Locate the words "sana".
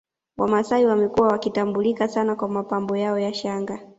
2.07-2.35